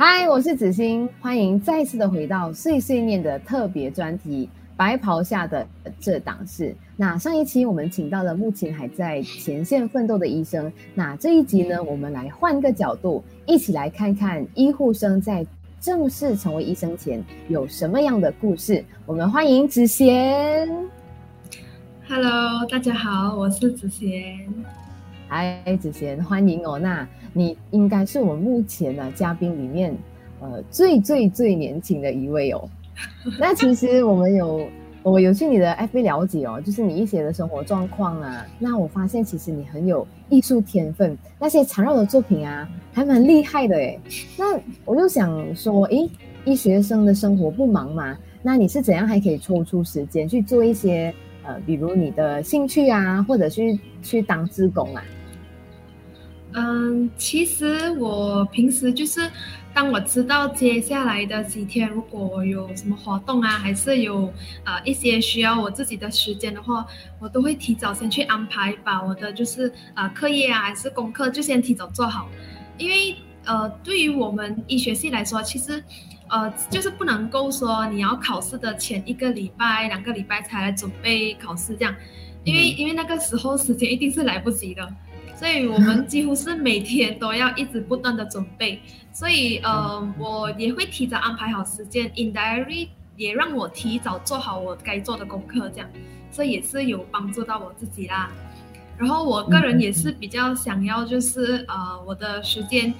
[0.00, 5.66] 嗨，我是子欣，欢迎再次的回到碎碎念的特别专题《白袍下的
[5.98, 6.70] 这档事》。
[6.96, 15.44] 那上一期我们请到了目前还在前线奋斗的医生，那这一集呢，我们来换个角度，一起来看看医护生在
[15.80, 18.84] 正式成为医生前有什么样的故事。
[19.04, 20.68] 我们欢迎子贤。
[22.08, 24.48] Hello，大家好，我是子贤。
[25.30, 26.78] 嗨，子贤，欢迎哦。
[26.78, 29.94] 那你应该是我们目前的嘉宾里面，
[30.40, 32.66] 呃，最最最年轻的一位哦。
[33.38, 34.66] 那其实我们有，
[35.02, 38.46] 我有去你的 FB 了解哦，就是你一些的生活状况啊。
[38.58, 44.00] 那我发现其实你很有艺术天分，那些缠绕的作品啊，还蛮厉害的诶。
[44.38, 46.08] 那我就想说，诶，
[46.46, 48.16] 医学生的生活不忙吗？
[48.42, 51.12] 那你是怎样还可以抽出时间去做一些
[51.44, 55.04] 呃，比如你的兴趣啊，或者去去当志工啊？
[56.54, 59.30] 嗯，其实我平时就是，
[59.74, 64.26] 当我知道接下来的几天，如果我有什么活动啊，还是有
[64.64, 66.86] 啊、呃、一些需要我自己的时间的话，
[67.20, 72.26] 我都会提早先去安排，把我的就是啊、呃、课业啊还是功课就先提早做好，
[72.78, 75.84] 因为呃对于我们医学系来说，其实
[76.28, 81.94] 呃就是不能够说你要考试的前一个礼拜、两个礼拜才来准备考试这样，
[82.42, 84.88] 因为、嗯、因为那个时候时间一定是来不及的。
[85.38, 88.80] 所以我们几乎是每天都要一直不断的准备，
[89.14, 95.88] 所以呃，我也会提早安排好时间，in diary 也让我提早做好我该做的功课，这样，
[96.32, 98.32] 这也是有帮助到我自己啦。
[98.96, 102.92] 然后我个人也是比较想要，就是呃，我的时间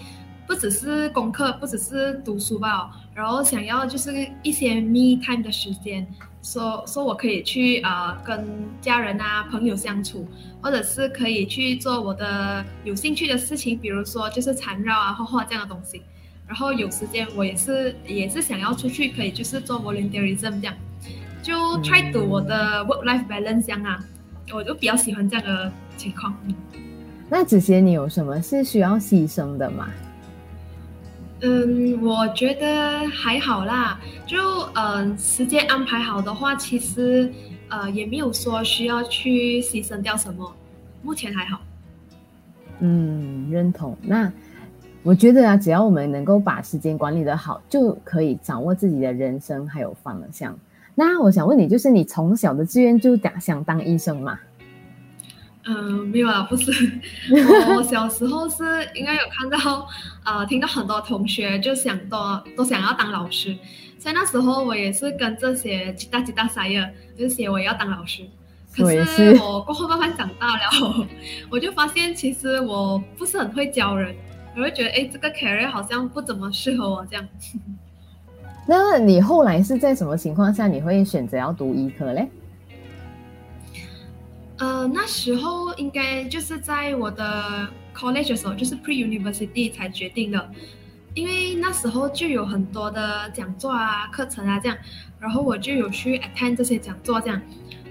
[0.48, 6.04] 不只是功课，不只是读书吧，然后想要就是一些 me time 的时间。
[6.40, 8.46] 说说我可以去啊、呃，跟
[8.80, 10.26] 家人啊、朋友相处，
[10.62, 16.00] 或者是可以去做我的有兴趣的事情，比如说就是缠绕啊、画画这样的东西。
[16.46, 20.74] 然后有时间我也是也是想要出去，可以就是做 volunteerism 这样，
[21.42, 24.02] 就 try to 我的 work life balance 这样啊，
[24.54, 26.34] 我就比较喜欢这样的情况。
[27.28, 29.90] 那子贤，你有什么是需要牺牲的吗？
[31.40, 34.36] 嗯，我觉得还好啦，就
[34.74, 37.32] 嗯、呃，时间安排好的话，其实
[37.68, 40.52] 呃也没有说需要去牺牲掉什么，
[41.02, 41.60] 目前还好。
[42.80, 43.96] 嗯，认同。
[44.02, 44.32] 那
[45.04, 50.58] 我觉得啊，只要我们能够把时间管理得好，就可以掌握自己的人生还有方向。
[50.96, 54.40] 那我想问你，就是你从小的志愿就想想当医生嘛？
[55.68, 56.72] 嗯，没有啊，不是。
[57.76, 58.64] 我小时候是
[58.94, 59.86] 应该有看到，
[60.24, 63.54] 呃，听到很多同学就想多都想要当老师，
[63.98, 68.22] 所以那时候我也是跟这些其他其他小儿就是写我也要当老师。
[68.74, 71.06] 可是我过后慢慢长大了，
[71.50, 74.14] 我就发现其实我不是很会教人，
[74.56, 77.28] 我会觉得哎，这个 career 好像不怎么适合我这样。
[78.66, 82.28] 那你后来是在什么情况下你会选择要读医科嘞？
[84.58, 90.50] 呃，那时候应该就是在我的 college 的时候，就是 pre-university 才决定的，
[91.14, 94.76] 因为那时候就有很多的讲座啊、课程啊这样，
[95.20, 97.40] 然后我就有去 attend 这些讲座这样，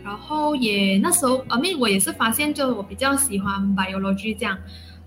[0.04, 4.58] 然后也那时候，I mean 我也是发现，就我比较喜欢 biology 这样，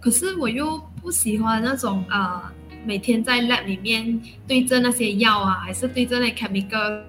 [0.00, 2.40] 可是我又不喜欢那种呃
[2.86, 7.02] 每天在 lab 里面对着那些药啊，还是对着那 chemical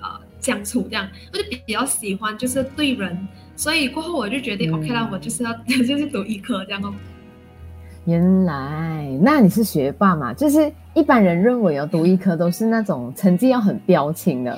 [0.00, 3.26] 呃相处这样，我就比较喜欢就是对人。
[3.56, 6.92] 所以过后我就决定、嗯、，OK 啦，我就是要 就是读医科这样哦。
[8.04, 10.32] 原来，那你是学霸嘛？
[10.34, 14.56] 就是一般人认为要读医科都是那种成绩要很标清的。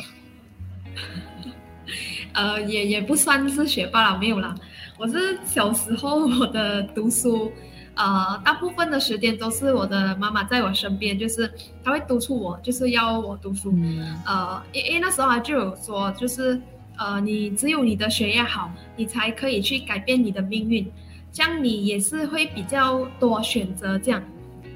[2.34, 4.54] 呃，也也不算是学霸啦，没有啦。
[4.98, 7.50] 我是小时候我的读书，
[7.94, 11.50] 呃，大部分的时间都是我的妈妈在我身边，就是
[11.82, 13.72] 她会督促我，就是要我读书。
[13.76, 16.60] 嗯、呃，因因为那时候她就有说，就是。
[16.98, 20.90] 呃，你只有你的学业好，你才可以去改变你的命运，
[21.32, 24.22] 这样你也是会比较多选择这样。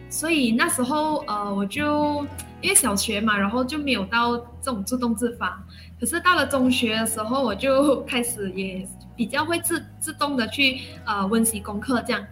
[0.09, 2.27] 所以那时候，呃，我就
[2.61, 5.63] 因为小学嘛，然后就没有到这种自动自发。
[5.99, 8.87] 可是到了中学的时候，我就开始也
[9.17, 12.25] 比较会自自动的去呃温习功课这样。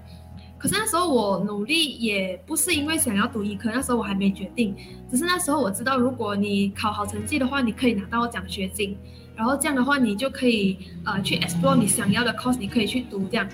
[0.60, 4.76] 可是那时候我努力也不是因为想要读医科，那时候我还没决定，
[5.10, 8.94] 只是那时候我知道，如果你考好成绩的话，你可以拿到奖学金。
[9.34, 10.76] 然后这样的话，你就可以
[11.06, 13.48] 呃去 explore 你想要的 course，你可以去读这样。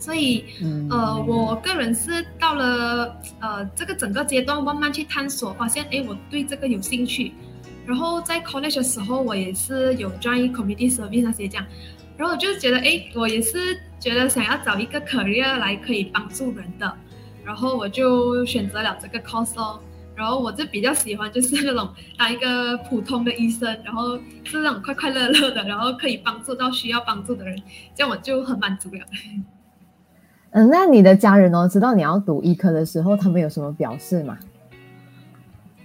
[0.00, 0.44] 所以
[0.90, 7.30] 呃，我个人是到了呃这个整个阶段，慢慢去探索，发现哎，我对这个有兴趣。
[7.86, 11.64] 然后在 college 的时候，我也是有 join community service 那些这样。
[12.20, 16.94] 然后我就觉得哎，我也是觉得想要找一个 career 来可以帮助人的。
[17.42, 19.80] 然后我就选择了这个 course 哦。
[20.14, 21.88] 然后我就比较喜欢就是那种
[22.18, 27.56] 当一个普通的医生，然后是那种快快乐乐的，然后可以帮助到需要帮助的人，
[27.94, 29.00] 这样我就很满足了。
[30.52, 34.36] 嗯，那你的家人哦，知道你要读医科的时候，他们有什么表示吗？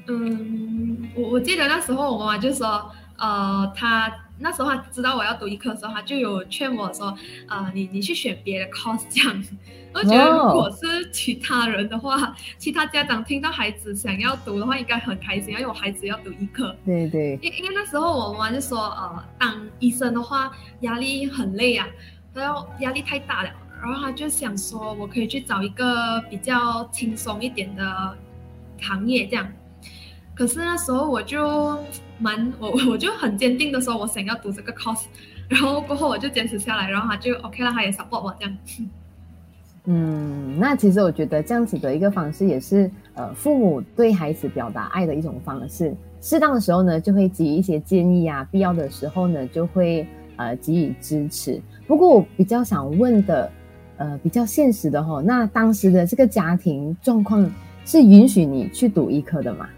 [0.08, 7.18] 嗯，我我记得那时候我妈妈就说，呃，她那时候他知道我要读医科的时候，他就有劝我说，
[7.48, 9.44] 呃，你你去选别的 course 这样。
[9.94, 12.36] 我觉得如果是其他人的话，oh.
[12.58, 16.76] 其他家长听到孩子想要读的话，应该很开心，因为我孩子要读医科。
[16.86, 17.40] 对对。
[17.42, 21.88] 因因为那时候我妈妈就说，呃，当医生的话压力很累啊，
[22.34, 23.50] 然后压力太大了，
[23.82, 28.18] 然后他就想说我可以去找一个比较轻松一点的
[28.82, 29.48] 行业这样。
[30.36, 31.78] 可是那时候我就
[32.20, 35.06] 蛮我我就很坚定的说，我想要读这个 course，
[35.48, 38.58] 然后过后我就坚持下来，然后他就 OK 了，他也 support 我这样。
[39.86, 45.96] 嗯，那其实我觉得这样子的一个方式也是呃父母对孩子表达爱的一种方式。
[46.22, 50.08] 适当的时候呢，就会给予一些建议啊；必要的时候呢，就会
[50.38, 51.62] 呃给予支持。
[51.86, 53.52] 不过我比较想问的，
[53.98, 57.48] 呃比较现实的齁，那当时的这个家庭状况
[57.86, 59.70] 是允许你去读医科的吗？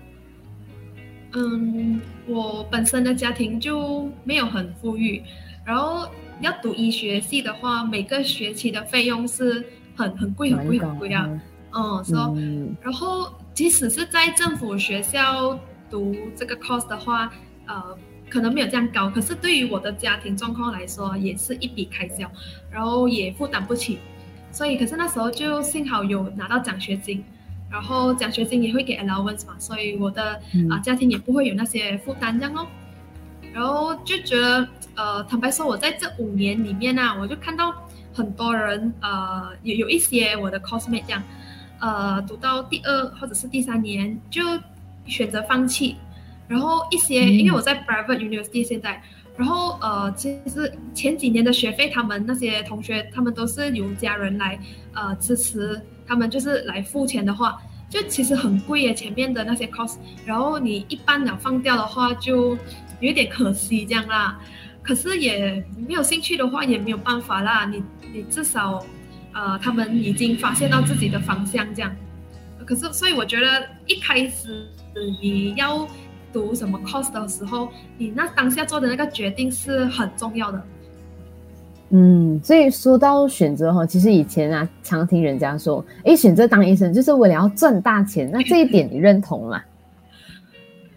[1.34, 5.22] 嗯，我本身的家庭就没有很富裕，
[5.66, 6.10] 然后
[6.42, 9.64] 要读医学系的话，每个学期的费用是
[9.96, 11.30] 很很贵很贵很贵啊。
[11.74, 15.60] 嗯，说、嗯，然后即使是在政府学校
[15.90, 17.30] 读这个 course 的话，
[17.66, 17.98] 呃，
[18.30, 22.32] 可能没有这样高，可是对于我的家庭状况来说，也是一笔开销，
[22.72, 24.00] 然后也负担不起，
[24.50, 27.24] 所以可是那时候就幸好有拿到奖学金。
[27.70, 32.66] 然后奖学金也会给 allowance 嘛，所以我的啊、嗯呃、家庭也不会有那些负担这样哦。
[33.54, 37.74] 然后就觉得呃，坦白说，我在这五年里面呢、啊，我就看到
[38.14, 41.24] 很多人呃，有有一些我的 coursemate 这样，
[41.80, 44.42] 呃，读到第二或者是第三年就
[45.06, 45.96] 选择放弃。
[46.48, 49.02] 然后一些、嗯、因为我在 private university 现在，
[49.36, 54.58] 然后呃，其实前几年的学费，他们那些同学他们都是由家人来
[54.94, 55.82] 呃支持。
[56.08, 62.58] 他们就是来付钱的话，就其实很贵耶，前面的那些 cost，然后你一半了放掉的话，就
[63.00, 64.40] 有点可惜这样啦。
[64.82, 67.66] 可是也没有兴趣的话，也没有办法啦。
[67.66, 67.84] 你
[68.14, 68.86] 你至少，
[69.34, 71.94] 呃，他们已经发现到自己的方向这样。
[72.66, 74.68] 可是所以我觉得一开始
[75.22, 75.88] 你要
[76.32, 80.66] 读什么 cost 的时候，你那当下做的那个决定是很重要的。
[81.90, 89.62] 嗯，所以说到选择哈，其实以前啊，常听人家说，哎，选择当医生就是为了要赚大钱，那这一点你认同吗？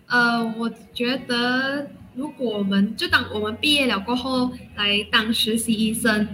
[0.08, 6.26] 呃，我觉得如果我们就当我们毕业了过后来当实习医生，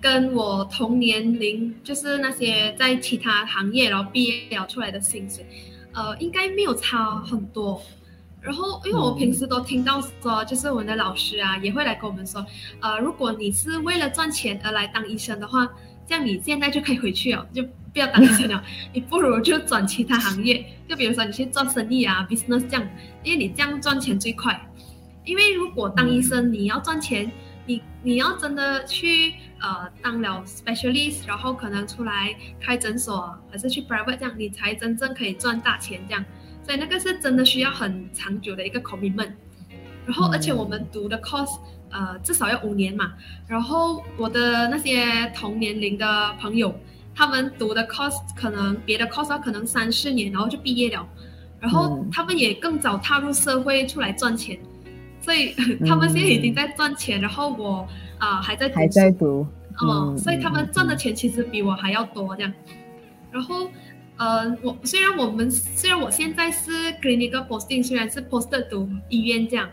[0.00, 5.46] 跟我同年龄，就是那些在其他行业然后毕业了出来的薪水，
[5.92, 7.80] 呃，应该没有差很多。
[8.42, 12.44] 然后，因为我平时都听到说，就是我们的老师啊，也会来跟我们说，
[12.80, 15.68] 呃，如果你是为了赚钱而来当医生的话，
[16.06, 17.62] 这样你现在就可以回去哦，就
[17.92, 18.60] 不要当医生了，
[18.92, 22.88] 你不如就转其他行业，就比如说你去做生意啊，business 这样，
[23.22, 24.60] 因为你这样赚钱最快。
[25.24, 27.30] 因为如果当医生你要赚钱，
[27.64, 36.24] 你你要真的去呃当了 specialist，然后可能出来开诊所，还是去 private 这样，你才真正可以赚大钱这样。
[36.64, 39.32] 所以那个是真的需要很长久的一个 commitment，
[40.06, 41.58] 然后而且我们读的 course，
[41.90, 43.14] 呃，至少要五年嘛。
[43.48, 46.72] 然后我的那些同年龄的朋友，
[47.14, 51.04] 他们读的 course 可能别的 course 可能三四年，然后就毕业了。
[51.60, 54.56] 然后他们也更早踏入社会出来赚钱，
[55.20, 55.54] 所以
[55.86, 57.86] 他们现在已经在赚钱，然后我
[58.18, 59.46] 啊、呃、还在读还在读，
[59.80, 62.52] 哦、嗯，所以他们赚的钱其实比我还要多这样，
[63.32, 63.68] 然后。
[64.16, 66.70] 呃，我虽然我们虽然我现在是
[67.02, 69.68] clinical posting，虽然是 poster 读医院这样，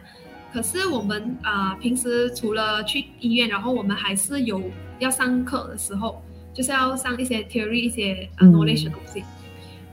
[0.52, 4.62] 可是我们啊、呃、平时除了去医院，然后我们还是有
[4.98, 6.22] 要上课的时候，
[6.54, 9.20] 就是要上一些 theory 一些、uh, knowledge 的东西。
[9.20, 9.26] 嗯、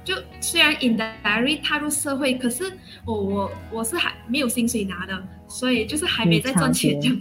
[0.05, 2.73] 就虽然 indirectly 踏入社会，可是
[3.05, 7.21] 我我我是还没有薪水拿的，所以就是还没在赚钱这样。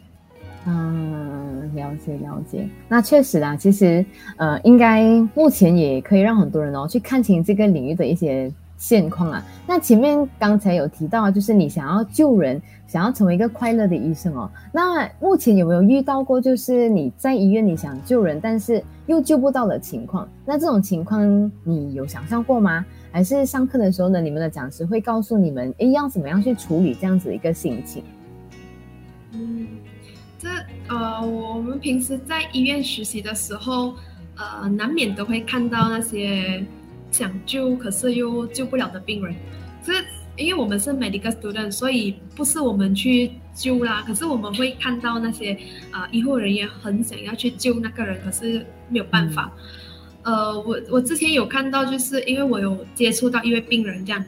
[0.67, 1.44] 嗯，
[1.75, 2.67] 了解了解。
[2.87, 4.03] 那确实啦，其实
[4.37, 5.03] 呃，应该
[5.35, 9.45] 目前也可以让很多人哦去看清这个领域的一些现况啊。
[9.67, 14.49] 那前面刚才有提到，就是你想要救人，想要成为一个快乐的医生哦。
[14.71, 20.27] 那目前有没有遇到过，就是你在医院里想救人，但是又救不到的情况？
[20.45, 22.85] 那这种情况你有想象过吗？
[23.11, 28.03] 还是上课的时候呢，你们的讲师会告诉你们，诶，要怎么样去处理这样子一个心情？
[29.31, 29.84] 嗯。
[30.45, 33.95] 这呃，我们平时在医院实习的时候，
[34.35, 36.63] 呃，难免都会看到那些
[37.09, 39.35] 想救可是又救不了的病人，
[39.83, 39.93] 这
[40.37, 44.03] 因为我们是 medical student，所以不是我们去救啦。
[44.05, 45.53] 可是我们会看到那些
[45.89, 49.51] 啊、呃、医护人员很想要去救那个人，可是没有办法。
[50.21, 54.23] 嗯、呃，我我之前有看到，就是因为我有接触到一位病人这样，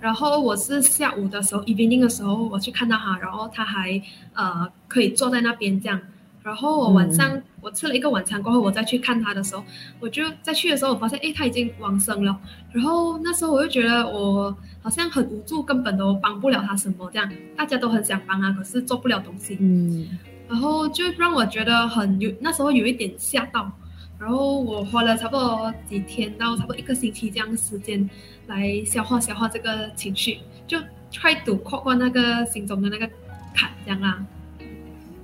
[0.00, 4.00] 然后我是下午的时候 evening 的时候我去看到他，然后他还
[4.34, 6.00] 呃可以坐在那边这样。
[6.42, 9.64] 然后我晚上、嗯、我吃了一个晚餐过后，我再去看他的时候，
[9.98, 12.38] 我就再去的时候，我发现，哎，他已经往生了。
[12.70, 17.10] 然后那时候我就觉得我好像很无助，根本都帮不了他什么。
[17.12, 19.58] 这样大家都很想帮啊，可是做不了东西。
[19.60, 20.06] 嗯。
[20.48, 23.68] 然后就让我觉得很有，那时候有一点吓到。
[24.18, 28.08] 然后我花了差不多几天到差不多一个星期这样的时间
[28.46, 30.78] 来消化消化这个情绪，就
[31.12, 33.06] try to 跨过那个心中的那个
[33.54, 34.24] 坎，这样啦。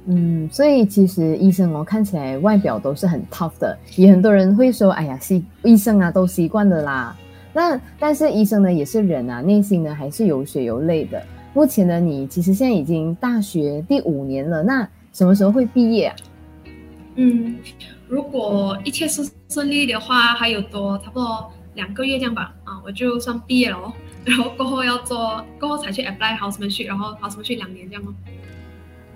[0.04, 7.16] 嗯，所以其实医生哦，看起来外表都是很 tough 的，也很多人会说，哎呀，习医生啊都习惯了啦。
[7.54, 11.22] 那但是医生呢也是人啊，内心呢还是有血有泪的。
[11.54, 16.16] 目前呢，你其实现在已经大学第五年了，那什么时候会毕业啊？
[17.14, 17.58] 嗯，
[18.08, 23.92] 如果一切顺顺利的话，还有多差不多两个月这样吧，啊，我就算毕业了哦。
[24.24, 28.14] 然后过后要做，过后才去 apply housemanship，然后 housemanship 两年这样哦。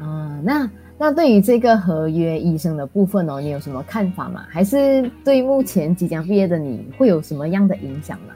[0.05, 4.45] 啊，那那对于这个合约医生的部分哦，你有什么看法吗？
[4.51, 8.35] 还是对目前即将毕业的你会有什么样的影响呢？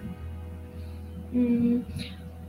[1.32, 1.82] 嗯，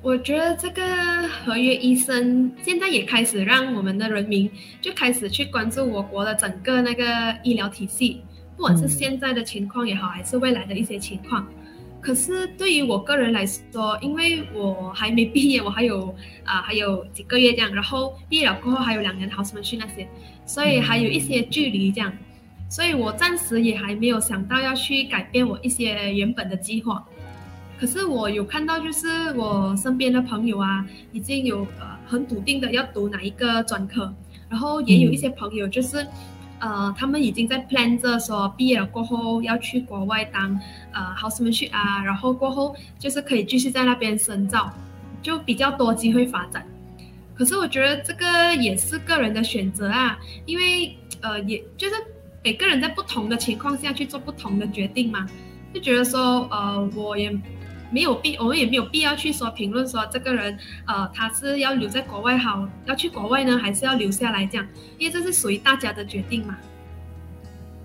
[0.04, 0.82] 我觉得这个
[1.28, 4.50] 合约医生现在也开始让我们的人民
[4.82, 7.06] 就开始去关注我国的整个那个
[7.44, 8.24] 医疗体系，
[8.58, 11.48] 不管是现在的情况也好，还是未来的一些情况。
[12.02, 16.12] 可是对于我个人来说，因为我还没毕业，我还有
[16.44, 20.08] 啊、还有几个月这样，然后毕业了过后还有两年的 housemanship 那些，
[20.48, 22.12] 所以还有一些距离这样，
[22.68, 27.06] 所以我暂时也还没有想到要去改变我一些原本的计划。
[27.82, 34.14] 可是我有看到，就是我身边的朋友啊，已经有呃很笃定的要读哪一个专科，
[34.48, 36.06] 然后也有一些朋友就是。
[36.64, 40.56] 呃，他们已经在 plan 着说，毕业了过后要去国外当
[40.92, 44.72] 呃 housemanship 啊，然后过后就是可以继续在那边深造，
[45.24, 46.64] 就比较多机会发展。
[47.34, 51.96] 可是我觉得这个也是个人的选择啊，因为呃，也就是
[52.44, 55.28] 每个人在不同的情况下去做不同的决定嘛，
[55.74, 57.36] 就觉得说呃，我也。
[57.92, 60.58] 没有必，我们也没有必要去说评论说这个人，
[60.88, 64.66] 呃，他是要留在国外好，要去国外呢，还是要留下来这样？
[64.98, 66.58] 因为这是属于大家的决定嘛。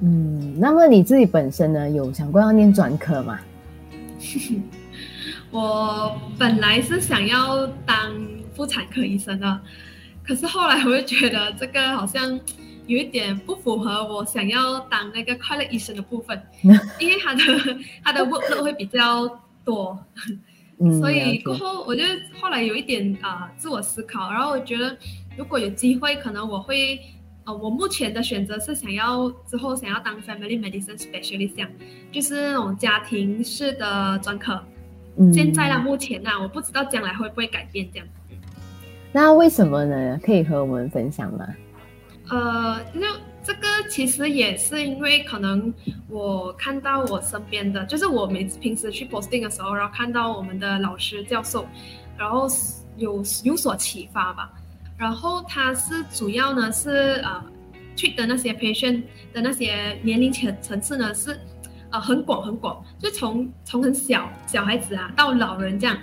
[0.01, 3.41] 嗯，那么你自己本身呢，有想过要念专科吗？
[5.51, 8.15] 我本来是想要当
[8.55, 9.61] 妇产科医生的，
[10.23, 12.39] 可是后来我就觉得这个好像
[12.87, 16.41] 有一点不符合我想要当那个快乐医生的部分，
[17.01, 17.43] 因为他的
[18.05, 19.41] 他的 workload 会比较。
[19.67, 19.99] 多，
[21.01, 22.03] 所以过后我就
[22.41, 24.97] 后来有一点啊、呃、自我思考，然后我觉得
[25.37, 27.01] 如果有机会，可能我会
[27.45, 31.69] 呃我目前的选择是想要之后想要当 family medicine specialist，
[32.13, 34.59] 就是那种家庭式的专科。
[35.19, 38.07] 嗯、现在呢，目前呢，我不知道将来会不会改变这样。
[39.13, 40.21] 那为什么呢？
[40.23, 41.47] 可以和我们分享吗？
[42.31, 43.01] 呃，就。
[43.47, 45.73] 这个其实也是因为可能
[46.09, 51.65] 我看到我身边的，就是我每次平时去 posting 的时候，然后看到我们的老师教授，
[52.19, 52.49] 然后
[52.97, 54.51] 有有所启发吧。
[54.99, 57.45] 然后他是主要呢是呃
[57.95, 61.39] 去的那些 patient 的那些年龄层层次呢是
[61.91, 65.97] 呃很广很广，就从从很小小孩子啊到老人这样，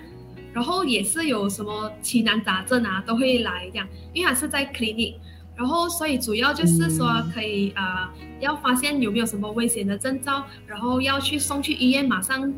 [0.54, 5.16] 然后也是有什么奇难杂症啊都会来这样，因为他是在 clinic。
[5.56, 12.54] 然后，所以主要就是说，可以啊、呃，要发现有没有什么危险的征兆，然后要去送去医院，马上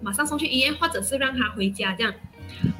[0.00, 2.12] 马上送去医院，或者是让他回家这样。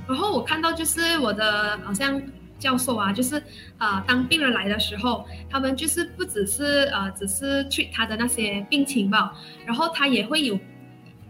[0.09, 2.21] 然后我看到就是我的好像
[2.59, 3.37] 教授啊，就是
[3.79, 10.59] 啊、呃，当病人来的时候，他们就是不只是呃，只是 treat 他的那些病情吧，然后他也会有。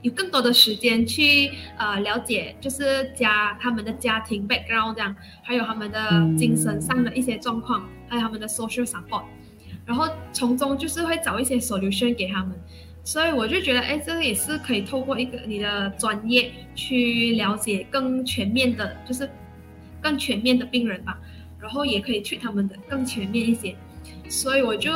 [0.02, 6.00] 有更多的时间去呃了解，就是家他们的家庭 background 这样，还有他们的
[6.36, 9.22] 精神上的一些状况，还有他们的 social support，
[9.86, 12.52] 然后从中就是会找一些 solution 给他们，
[13.04, 19.30] 所以我就觉得，哎，这个也是可以透过一个你的专业去了解更全面的，就是
[20.00, 21.16] 更全面的病人吧，
[21.60, 23.76] 然后也可以去他们的更全面一些，
[24.28, 24.92] 所以我就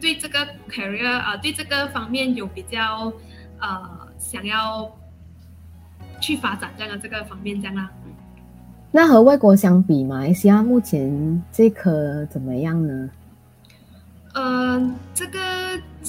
[0.00, 3.12] 对这个 career 啊、对这个方面有比较
[3.60, 4.08] 呃。
[4.20, 4.92] 想要
[6.20, 7.88] 去发展这样的这个方面，这样啦。
[8.90, 13.08] 那和外国相比，马来西亚目前这颗怎么样呢？
[14.34, 15.38] 呃，这个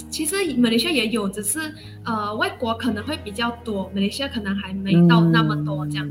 [0.10, 1.60] 其实马来西亚也有，只是
[2.04, 6.10] 呃外国可能会比较多，马来西亚可能还没到那么多这样。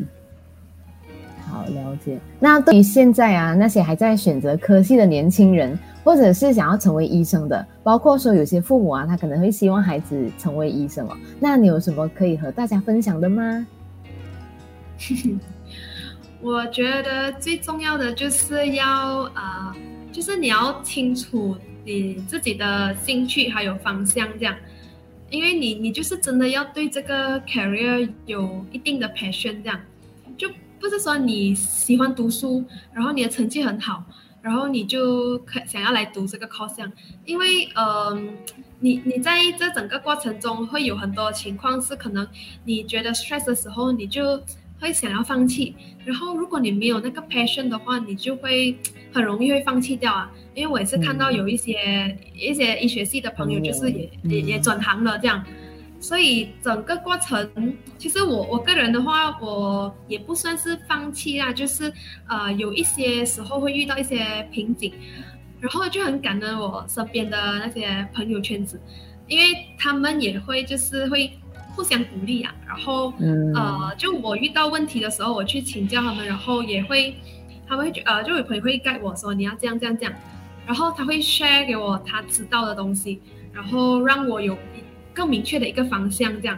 [1.49, 2.19] 好，了解。
[2.39, 11.17] 那对于现在啊，那些还在选择科系的年轻人，或者是想要成为医生的，包括说有些父母啊，他可能会希望孩子成为医生哦。
[11.41, 13.67] 那你有什么可以和大家分享的吗？
[16.41, 19.75] 我觉得最重要的就是要呃，
[20.13, 24.55] 就是你要清楚你自己的兴趣还有方向，这样，
[25.31, 29.81] 因为你你就是真的要对这个 career 有一定的 passion，这样，
[30.37, 30.49] 就
[30.81, 34.05] 不是说你喜欢读书，然后你的成绩很好，
[34.43, 36.91] 然后你就可想要来读这个 course，
[37.25, 38.23] 因为嗯、呃，
[38.81, 42.27] 你你在这整个过程中会有很多情况是可能
[42.65, 44.43] 你觉得 stress 的时候，你就。
[44.81, 48.79] 会想要放弃，然后如果你没有那个 passion 的话，你就会
[49.13, 50.31] 很容易会放弃掉啊。
[50.55, 55.45] 因为我也是看到有一些、嗯、一些医学系的朋友，就是也、嗯、也也转行了这样，
[56.01, 61.93] 所以整个过程，其实我我个人的话，我也不算是放弃啊，就是
[62.29, 64.93] 呃有一些时候会遇到一些瓶颈，
[65.61, 68.81] 然后就很感恩我身边的那些朋友圈子，
[69.27, 71.31] 因为他们也会就是会。
[71.77, 77.15] 互相鼓励啊，然后，嗯、呃，就我遇到问题的时候，我去请教他们，然后也会，
[77.69, 80.13] 他们会呃，就有朋友会带我说你要这样这样这样，
[80.67, 84.59] 然后他会 share 给我他知道的东西，然后让我有
[85.19, 86.57] 更明确的一个方向这样，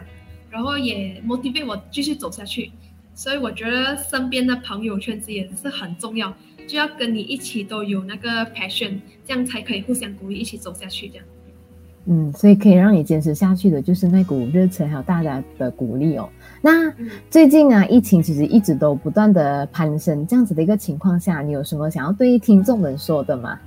[0.51, 2.71] 然后也 motivate 我继续走下去，
[3.15, 6.31] 所以我觉得身边的朋友圈子也是很重要，
[6.67, 11.25] 就要跟你一起都有那个 passion，这样才可以互相鼓励一起走下去这样。
[12.05, 16.29] 嗯，所以可以让你坚持下去的，就是那股热忱，还有大家的鼓励哦。
[16.61, 16.93] 那
[17.31, 23.59] 最近啊，疫情其实一直都不断的攀升，这样子的一个情况下，你有什么想要对听众们说的吗？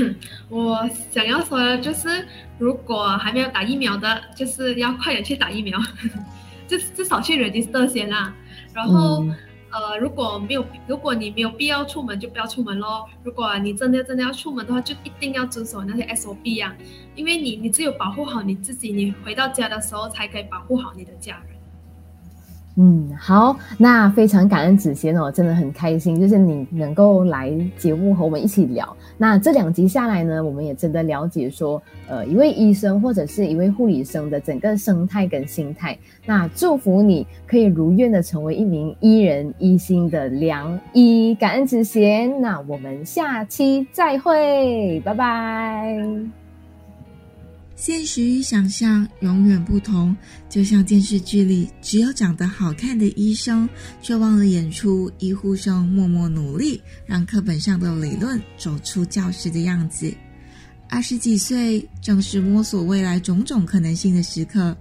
[0.48, 2.26] 我想要说的就是，
[2.58, 5.78] 如果还没有打疫苗的，就是要快点去打疫苗，
[6.68, 8.34] 就至少去 register 先啦。
[8.74, 9.24] 然后。
[9.24, 9.34] 嗯
[9.74, 13.08] 呃，如果没有，如果你没有必要出门，就不要出门咯。
[13.24, 16.76] 如果你真的真的要出门的话，就一定要遵守那些 SOP、啊，
[17.14, 21.51] 因为你你只有保护好你自己，你回到家的时候才可以保护好你的家人。
[22.76, 28.96] 嗯，好，那非常感恩子贤哦，真的很开心，就是你能够来节目和我们一起聊。
[29.18, 35.98] 那这两集下来呢，我们也真的了解说，呃，一位医生或者是一位护理生的整个生态跟心态。
[36.24, 42.40] 那祝福你可以如愿的成为一名医人医心的良医，感恩子贤。
[42.40, 46.41] 那我们下期再会，拜拜。
[47.84, 50.16] 现实与想象永远不同，
[50.48, 53.68] 就像电视剧里只有长得好看的医生，
[54.00, 60.14] 却忘了演出医护生默默努力，让课本上的理论走出教室的样子。
[60.88, 64.76] 二十几岁正是摸索未来种种可能性的时刻，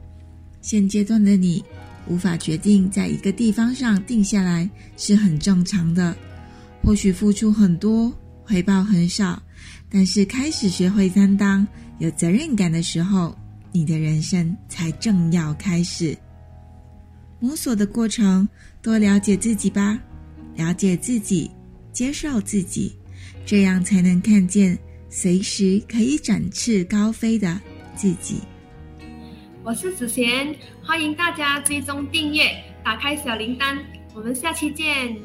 [0.62, 1.64] 现阶段的你
[2.08, 6.16] 无法决定在一个地方上定下来是很正常的，
[6.84, 9.42] 或许付出很多，回报很少，
[9.90, 11.68] 但是开始学会担当。
[12.02, 13.38] 有责任感的时候，
[13.72, 16.18] 你的人生才正要开始。
[17.40, 18.50] 摸索的过程，
[18.82, 20.00] 多了解自己吧，
[20.56, 21.52] 了解自己，
[21.92, 22.92] 接受自己，
[23.46, 24.76] 这样才能看见
[25.10, 27.62] 随时可以展翅高飞的
[27.96, 28.40] 自己。
[29.64, 32.50] 我是子贤，欢迎大家追踪订阅，
[32.84, 33.78] 打开小铃铛，
[34.16, 35.16] 我们下期见。